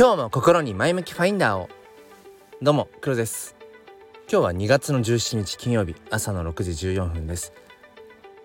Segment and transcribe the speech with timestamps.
[0.00, 1.68] 今日も心に前向きファインダーを。
[2.62, 3.54] どうも黒です。
[4.32, 7.52] 今日は2月の17日金曜日朝の6時14分です。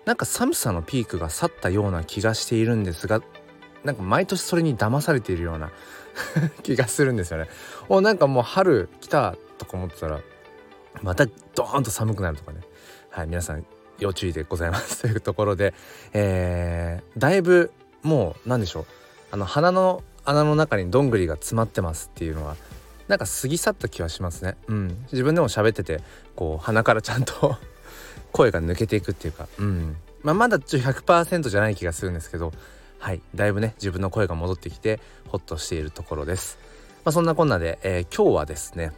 [0.04, 3.22] なんか寒さのピークが去ったような気がしているんですが
[3.84, 5.72] なんか毎年それに騙されているような
[6.62, 7.48] 気がするんですよね。
[7.88, 10.20] おなんかもう春来たとか思ってたら
[11.00, 12.60] またドーンと寒くなるとかね。
[13.08, 13.64] はい皆さん
[13.98, 15.00] 要注意でございます。
[15.00, 15.72] というところで、
[16.12, 18.86] えー、だいぶもう何でしょう。
[19.30, 22.56] あの鼻の穴の中にどんぐりが詰まってますっていうのは
[23.08, 24.56] なんか過ぎ去った気はしますね。
[24.66, 26.00] うん、自分でも喋ってて
[26.34, 27.56] こう鼻からちゃんと
[28.32, 32.52] 声が抜けていくっていうか、うんまあ、まだちょ100%じゃない気がするんですけど
[32.98, 36.58] はいだいぶね自分の声が戻ってきてホッとしているところです。
[37.04, 38.92] まあ、そんなこんなで、えー、今日はですね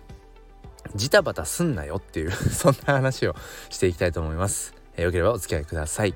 [0.95, 3.37] ジタバタすんなよっていう そんな話を
[3.69, 4.75] していきたいと思います。
[4.97, 6.15] えー、よければお付き合いください。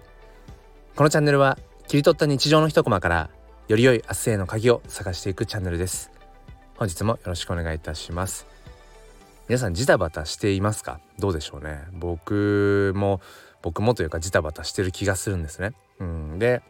[0.97, 3.31] このチャンネルは切り取った日常の一コマから
[3.69, 6.11] より良い明日への鍵を探していくチャンネルです。
[6.77, 8.47] 本日もよろしくお願いいたします。
[9.49, 11.01] 皆さんジタバタしていますか？
[11.21, 11.85] どうでしょうね。
[11.93, 13.21] 僕も
[13.63, 15.75] 僕もというかジタバタしてる気がするんですね。
[16.01, 16.39] うん。
[16.41, 16.61] で、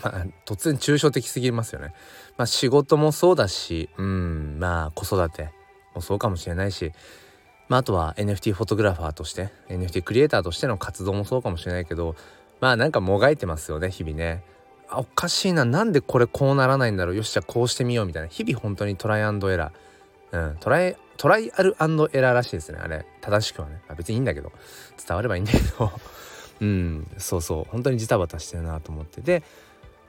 [0.00, 1.92] まあ、突然抽象的すぎますよね。
[2.36, 4.58] まあ仕事もそうだしうん。
[4.60, 5.50] まあ子育て
[5.94, 6.92] もそうかもしれないし
[7.68, 12.14] まあ、あとは NFT フォトグラファーとして NFT クリエイターとしての活動もそうかもしれないけど
[12.60, 14.44] まあなんかもがいてますよね日々ね。
[14.92, 15.64] おかしいな。
[15.64, 17.16] なんでこれこうならないんだろう。
[17.16, 18.28] よしじゃあこうしてみようみたいな。
[18.28, 21.76] 日々本当にトライアンドエラー、うん、トライトライアル
[22.12, 22.78] エラーらしいですね。
[22.80, 23.06] あれ。
[23.20, 24.52] 正しくはね、まあ、別にいいんだけど。
[25.06, 25.92] 伝わればいいんだけど。
[26.60, 27.10] うん。
[27.18, 27.64] そうそう。
[27.70, 29.20] 本当にジタバタしてるなと思って。
[29.20, 29.42] で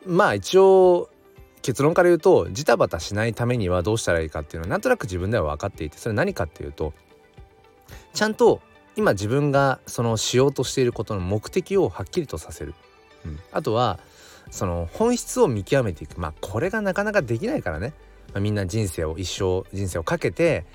[0.05, 1.09] まあ一応
[1.61, 6.93] 結論から言うとジタバタしないためにはどうしたらいいかっていうのはなんとなく自分では分かっていてそれ何かっていうと
[8.13, 8.61] ちゃんと
[8.95, 12.73] 今自分がそのしようとしていることの目的をはっきりとさせる、
[13.25, 13.99] うん、あとは
[14.49, 16.19] その本質を見極めていく。
[16.19, 17.93] まあこれがなかなかできないからね、
[18.33, 20.65] まあ、みんな人生を一生人生をかけて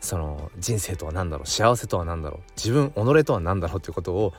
[0.00, 4.32] その人生とは何だろう幸せとは何だろう自分己とは何だろうっていうことを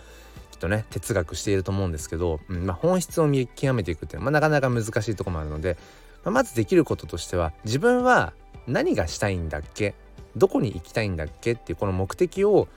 [0.52, 5.78] きっとね哲学していると思うんですけど、うんまあ、本質を見極めていくっていうのは、まあ、なかなか難しいとこもあるので、
[6.24, 8.34] まあ、まずできることとしては自分は
[8.68, 9.94] 何がしたいんだっけ
[10.36, 12.68] どこに行きたいんだっけっていうこの目的を、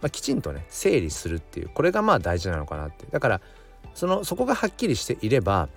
[0.00, 3.06] まあ、きちんとね整理するっていうこれがまあ大事なのかなって。
[3.10, 3.40] だから
[3.98, 5.68] そのそこがはっきりしていれば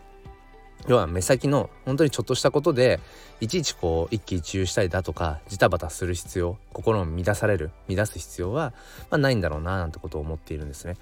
[0.87, 2.99] 要は目先の本当にちょっとしたことで
[3.39, 8.73] いちいちこう一喜一憂したりだとかジタバタする必要心を乱される乱す必要は、
[9.09, 10.97] まあ、ないんだろうななんてことを思っているんですね。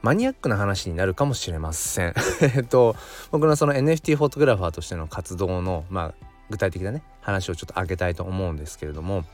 [0.00, 2.14] マニアックな話になるかもしれません。
[2.56, 2.96] えっと
[3.30, 9.24] 僕のその NFT フォトグラファーとしての活動のまあ具体的なね話をちょっと挙げたいと思うんですけれども、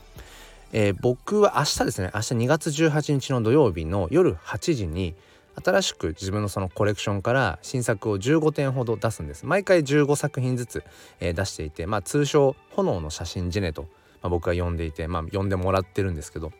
[0.73, 5.15] えー、僕は明日ですね明日2月18日の土曜日の夜8時に
[5.63, 9.45] 新しく自分のそのコレクションから新作を15点ほど出すんです。
[9.45, 10.83] 毎回15作品ずつ、
[11.19, 13.83] えー、出していてまあ通称炎の写真ジェネと、
[14.21, 16.51] まあ、僕は呼んでいてまあ呼んでもらってるんですけど、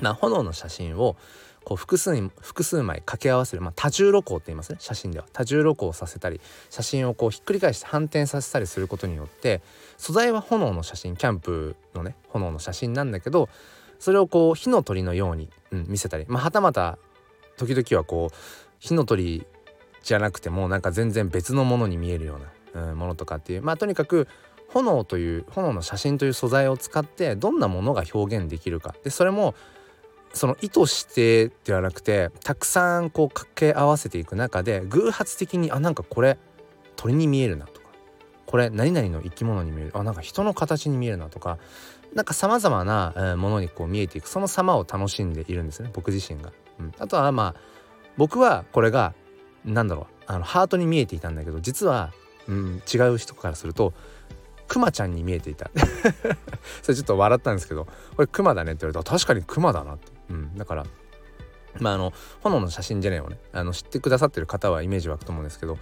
[0.00, 1.16] まあ、炎の写真を
[1.64, 5.26] こう複数複数枚掛け合わせる、まあ、多重露光って言いますね写真では。
[5.32, 6.40] 多重露光させたり
[6.70, 9.62] 写真をこうひっくり返して反転させたりすることによって
[9.96, 13.48] 素材は炎の写真キャンプのね炎の写真なんだけど
[13.98, 16.98] それをこう火の鳥のように、うん、見せたり、まあ、はたまた
[17.66, 18.36] 時々はこう
[18.78, 19.46] 火の鳥
[20.02, 22.38] じゃなくてもなんか全然別のものに見えるよ
[22.74, 24.26] うな、うん、ものとかっていうまあとにかく
[24.68, 29.54] 炎という炎の写真という素材を使ってどんなものが表現できるかでそれも
[30.32, 36.38] その意図してではなくてたくさんこう掛け合わせていく中で偶発的にあなんかこれ
[36.96, 37.88] 鳥に見えるなとか
[38.46, 41.58] これ何々の生き物に見えるあなんか人の形に見えるなとか
[42.14, 46.52] なんかさまざまなものにこう見えていくその様を楽しんでいるんですね僕自身が。
[46.78, 47.60] うん、あとはまあ
[48.16, 49.14] 僕はこれが
[49.64, 52.12] 何だろうあのハートに見えていたんだけど実は、
[52.48, 53.92] うん、違う人からすると
[54.68, 55.70] クマちゃんに見えていた。
[56.82, 60.86] それちょっと笑ったんですけどこれクマだねって言われたら確かにクマだなって、うん、だから
[61.78, 63.38] まああの炎の写真じゃねえよね。
[63.52, 65.78] あの知ってくださってる方はイメージ湧くと思うんですけど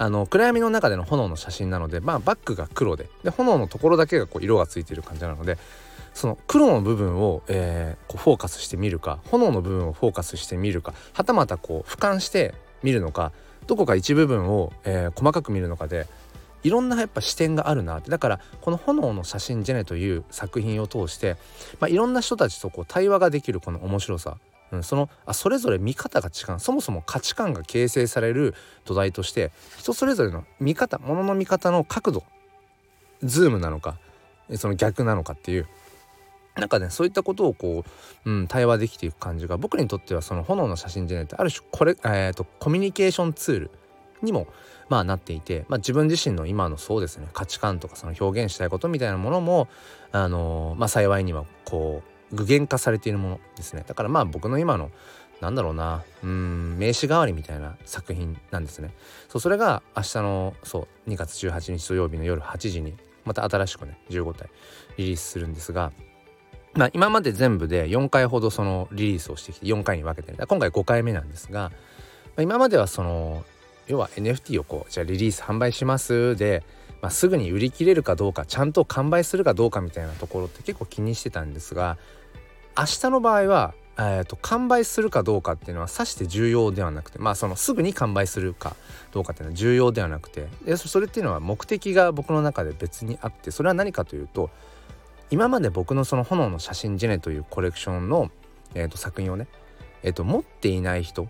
[0.00, 5.58] あの暗闇の中での炎の写真なのでまあバックが黒でで炎のところだけがこう色がついてる感じなので
[6.14, 13.32] その黒の部分を、えー、こうフォーカスしてみるか炎の部分をフォーカスしてみるかはたまたこう俯瞰して見るのか
[13.66, 16.06] どこか一部分を、えー、細かく見るのかで
[16.62, 18.10] いろんなやっぱ視点があるなって。
[18.10, 21.36] だからこの「炎の写真ジェネ」という作品を通して、
[21.78, 24.38] まあ、いろんな人たちとこう対話ができるこの面白さ、
[24.72, 26.60] うん、そのあそれぞれ見方が違う。
[26.60, 32.24] そもそも価値観が形成される土台として人それぞれの見方ものの見方の角度
[33.22, 33.98] ズームなのか
[34.56, 35.66] その逆なのかっていう
[36.56, 37.84] なんかねそういったことをこ
[38.24, 43.70] う、うん、対話できていく感じが僕にとってはその炎の写真じゃないとある種これ、えーと、コミュニケーションツール
[44.22, 44.46] にも
[44.88, 49.68] まあなっていて、まあ、自分自身の今のそうですね価値観とかその表現したいことみたいなものも
[50.12, 53.84] あのまあ幸いにはこう具現化されているものですね。
[53.86, 54.90] だからまあ僕の今の
[55.40, 56.02] なんだろうな。
[56.22, 58.92] うん名刺代わりみたいな作品なんですね。
[59.28, 62.94] そうそれが明日のそう2月18日土曜日の夜8時に
[63.24, 64.48] また新しくね15体
[64.96, 65.92] リリースするんですが
[66.74, 71.72] まあ今まで全部で4回ほどそのリリースをしてきて4回に分けて今回5回目なんですが、
[72.38, 73.44] 今まではその
[73.86, 76.62] 要は NFT をこうじゃあリリース販売しますで、
[77.02, 81.98] まあ、すぐに売り切れるかどうかちゃんと完売するかどうかみたいなところって結構気にしてたんですが
[82.76, 88.74] 明日の場合はえーと、完売するかどうかっていうのはさして重要ではなくてまあそのすぐに完売するか
[89.12, 94.48] どうかっていうのは重要ではなくてでそれっていうのは目的が僕の中で別にあってそれは何かというと
[95.30, 98.30] 今まで僕のその「炎の写真ジェネ」というコレクションの、
[98.74, 99.48] えーと、作品をね、
[100.02, 101.28] えーと、持っていない人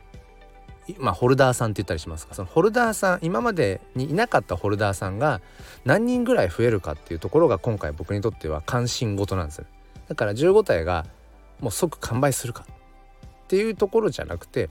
[0.98, 2.34] まあホルダーさんって言ったりしますか？
[2.34, 5.40] そのホルダーさん今までにいなかったホルダーさんが
[5.84, 9.64] 何人ぐらい増えるかっていうところが今回僕にとっては関心事なんですよ。
[10.08, 11.06] だから15体が
[11.60, 14.70] もう即完売するかっていうところじゃなくて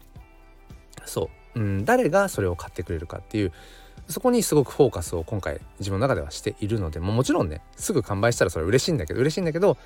[1.05, 3.51] そう、うん、誰がそれを買ってくれるかっていう
[4.07, 9.77] そこにすごくフォーカスを今回自分の中ではしているのでももちろんねすぐ完売したらそれ嬉しいんだけど嬉しいんだけど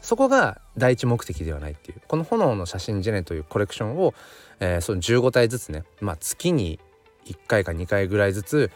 [0.00, 4.14] そこが第一目的ではないっていうこの「炎の写真ジェネ」というコレクションを、
[4.60, 6.78] えー、その15体ずつね、まあ、月に
[7.26, 8.70] 1回か2回ぐらいずつ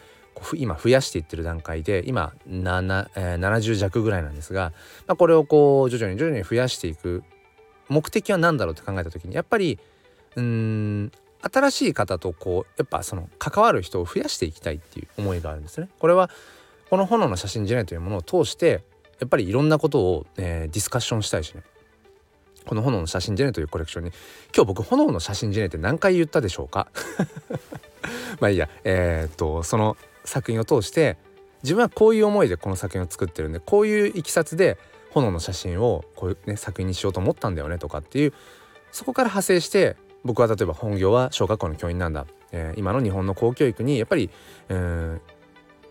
[0.55, 4.71] 今増やしていってる段階で今7、えー、70弱ぐらいなんですが、
[5.07, 7.23] まあ、これをこう徐々に徐々に増やしていく
[7.89, 9.79] 目的は何だろうって考えた時にやっぱり
[10.35, 11.11] うん
[11.41, 15.89] 新しい方とこうやっぱその関わる人を増やしていきたいっていう思いがあるんですね。
[15.99, 16.29] これは
[16.89, 18.83] この炎の写真じゃないというものを通して
[19.19, 21.63] やっぱりいろんなことを、えー、ディスカッションしたいしね。
[22.65, 24.11] この炎の写真ジェネというコレクションに
[24.53, 26.87] 今日僕炎の写真ジェネって何回言ったでしょうか？
[28.41, 28.69] まあいいや。
[28.83, 29.95] えー、っとその
[30.25, 31.17] 作品を通して
[31.63, 34.77] 自分はこういう思いでこの作品を作ってるんでこういういきさつで
[35.11, 38.33] 炎の写真をこういうね作品にしようと思ったんだよねとかっていう
[38.91, 44.29] そこから派生して僕は例えば本業は小学校の教員なんだ、えー、今の日本の公教育にやっぱり、
[44.69, 45.19] えー、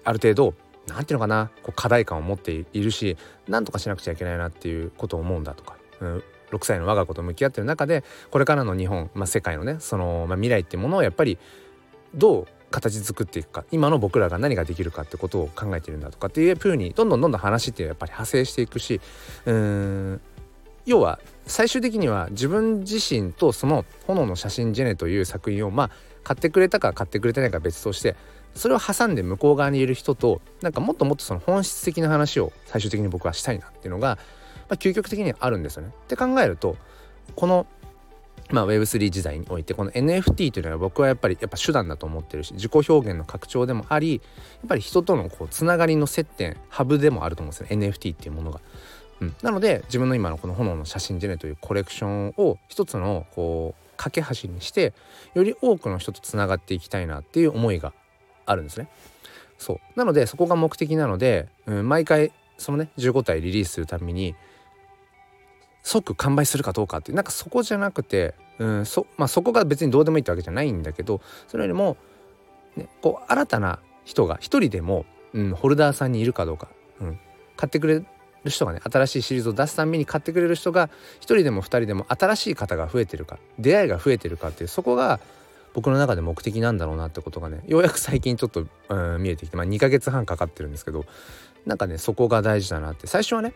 [0.05, 0.55] ある程度
[0.87, 3.17] 何て言うのかなこう課題感を持っているし
[3.49, 11.39] 何とかしなくちゃいけないなっていうことを思うんだとか、うん、6歳の我が子と向き合ってる中でこれからの日本、まあ、世界のねその、まあ、未来っていうものをやっぱり
[12.15, 12.47] どう
[12.81, 19.00] 形作っていくか今の僕らが何ができるかってことを考えてるんだとかっていうふうにどんどんどんどん話ってやっぱり派生していくし
[19.46, 19.55] うー
[20.14, 20.20] ん
[20.84, 25.90] 要は最終的には自分自身とその「炎の写真ジェネ」という作品をまあ
[26.23, 28.14] 買ってくれたか買ってくれてないか別として
[28.55, 34.19] それを挟んで向こう側にいる人となんかもっともっとその本質的な話を最終的に僕はしたいなっていうのが、
[34.69, 35.93] まあ、究極的にあるんですよね。
[36.05, 36.76] って考えると
[37.34, 37.67] この
[38.50, 44.19] まあ、Web3 時代においてこの NFT というのは僕はやっぱりやっぱ手段だと思ってるし自己表現の拡張でもありや
[44.66, 48.60] っぱり人とのこうつながりの接点ハブでもあると思うんですよね NFT っていうものが。
[49.19, 54.93] うん、なので自分の今のこの「炎の写真ジェネ」というコレクションを一つのこう架け橋にして
[55.32, 57.94] より多くの人とつながっていきたいなっていう思いが
[58.44, 58.88] あるんですね。
[59.58, 64.34] そうなのでそこが目的なので、うん、毎回そのね15体リリースするたびに
[65.87, 71.97] 即完売するかどうかってなんかそこじゃなくて、うんそまあ、そこが別にどうでもいいってわけじゃないんだけどそれよりも、
[72.77, 76.67] ね、こう新たな人が一人でも、うん、ホルダーさんにいるかどうか、
[77.01, 77.20] うん、
[77.56, 78.05] 買ってくれる
[78.51, 85.20] 人がね新しいシリーズを出すために買ってくれる人が一人でも二人でも新しい方が増えてるか出会いが増えてるかっていうそこが
[85.72, 91.05] 僕の中で目的なんだろうなってことがねようやく最近ちょっと、うん、見えてきてまあ2ヶ月半かかってるんですけど
[91.65, 93.06] なんかねそこが大事だなって。
[93.06, 93.55] 最初はね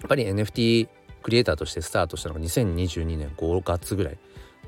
[0.00, 0.88] やっぱり NFT
[1.22, 4.18] クリエイターとしてスタートしたのが2022年5月ぐらい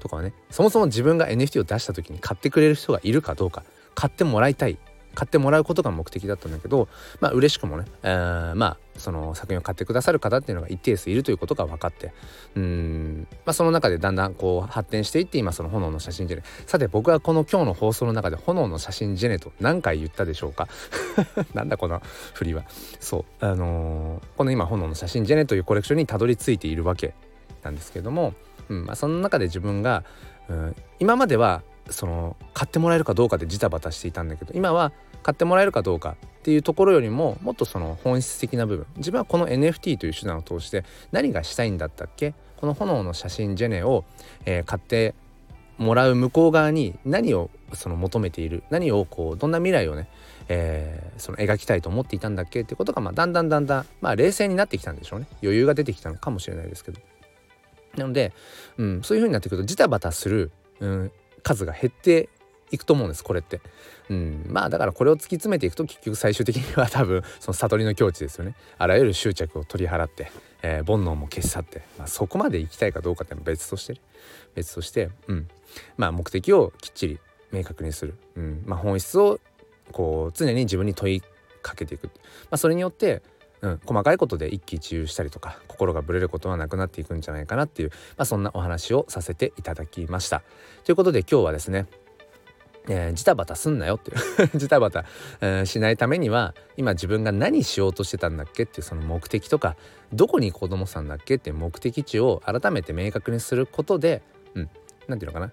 [0.00, 3.62] とかはねそもそも自分が NFT を出した時に買ってくれる人がいるかどうか
[3.94, 4.78] 買ってもらいたい
[5.14, 6.88] 買ってもらうことが目的だったんだけど
[7.20, 12.12] まあ嬉しくもね、えー、まあその作品を買ってくださる方っていうのが一定数いるということが分かって
[12.56, 16.42] うんまあその中でだんだんこう発展していって今その炎の写真ジェネ。
[16.66, 20.68] さて僕はこの今日の放送の中で炎の写真ジェネと何回言ったでしょうか？
[21.54, 22.02] なんだこの
[22.34, 22.64] 振りは。
[23.00, 27.14] そうあのー、この今炎の写真ジェネというコレクションにたどり着いているわけ
[27.62, 28.34] なんですけども、
[28.68, 30.04] うんまあ、その中で自分が、
[30.48, 38.86] うん、今まではその買ってもらえるかどうかでジタバタしていたんだけど今は買ってもらえるかどうかっていうところよりももっとその本質的な部分。
[38.96, 42.34] 自分はこの NFT という手段を通して何がしたいんだったっけ？
[42.56, 44.04] この炎の写真ジェネを、
[44.46, 45.14] えー、買って
[45.78, 48.64] もらう向こう側に何をその求めている？
[48.70, 50.08] 何をこうどんな未来をね、
[50.48, 52.62] えー、その描きたいと思っていたんだっけ？
[52.62, 55.26] ってことが、まあ、だんだんだんだん、まあ、冷静になってきたんでしょうね。
[55.42, 57.00] 余裕が出てきたのかもしれないですけど。
[57.96, 58.32] なので、
[58.78, 61.12] うん、そういう風になってくるとジタバタする、うん、
[61.42, 62.28] 数が減って
[62.70, 63.60] いくと思うんですこれって。
[64.08, 68.54] うん、まあだからこれを突き詰めていくと結局最終的には多分その悟りの境地ですよね。
[68.78, 70.32] あらゆる執着を取り払って、
[70.62, 74.00] えー、煩悩も消し去って、まあ、そこまで行きたいかどうかっていうのは別として
[74.54, 75.48] 別として、うん、
[75.96, 77.20] まあ目的をきっちり
[77.52, 78.62] 明確にする、うん。
[78.66, 79.38] まあ、本質を
[79.92, 81.22] こう常に自分に問い
[81.60, 82.10] かけていく、ま
[82.52, 83.22] あ、それによって
[83.62, 90.42] うん、細かいことで一喜一憂したりとか心がぶれることはなくなっていくんじゃないかなっていう、まあ、そんなお話をさせていただきました。
[90.84, 91.86] ということで今日はですね
[92.88, 94.14] えー、ジタバタすんなよってい
[94.44, 95.04] う ジタバタ、
[95.40, 99.76] えー、しないためには今自分が何しようとしてたんだっけっていうその目的とか
[100.12, 104.22] どこに子供さんだっけっていう目的地を改めて明確にすることで
[104.54, 104.70] うん
[105.06, 105.52] 何て言うのかな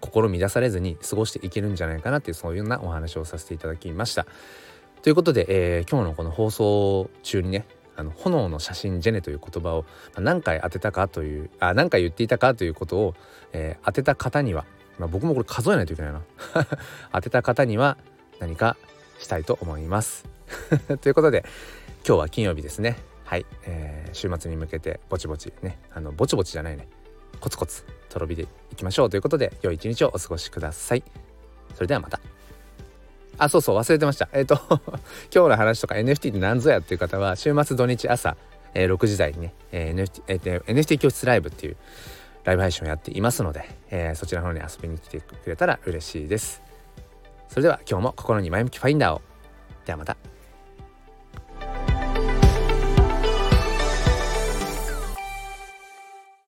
[0.00, 4.26] 心乱されずに過ごしていけるんじゃないかなっていうそういうようなお話をさせていただきました。
[5.02, 9.84] ということで、えー、今日のこの放送中にねあの炎の写真ジェネという言葉を
[10.16, 13.14] 何回当てたかというあ何回言っていたかということを、
[13.52, 14.64] えー、当てた方には、
[14.98, 16.22] まあ、僕もこれ数えないといけないな。
[17.12, 17.98] 当てた方には
[18.38, 18.76] 何か
[19.18, 20.26] したいと思います。
[21.02, 21.44] ということで
[22.06, 22.96] 今日は金曜日ですね。
[23.24, 26.88] はい、えー、週末に向けてぼちぼちねあのぼちぼちじゃないね。
[27.40, 29.10] コツコツとろ火でいきましょう。
[29.10, 31.02] ということで良い一日をお過ごしください。
[31.74, 32.37] それではまた。
[33.38, 34.28] あ、そうそう、忘れてました。
[34.32, 34.60] えっ、ー、と
[35.34, 38.36] 今日の話とか NFT って何ぞやっていう方は、週末土日朝、
[38.74, 41.76] えー、6時台にね、えー NFT えー、NFT 教室ライブっていう
[42.44, 46.62] ライブ配信をやっていますので、えー、そちらの方に遊びに来てくれたら嬉しいです。
[47.48, 49.22] それでは今日も心に前向きファインダーを。
[49.86, 50.37] ではまた。